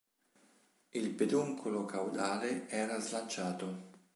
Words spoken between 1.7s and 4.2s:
caudale era slanciato.